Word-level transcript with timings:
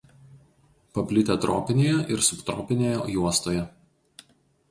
Paplitę 0.97 1.35
tropinėje 1.43 1.99
ir 2.15 2.25
subtropinėje 2.29 2.97
juostoje. 3.17 3.67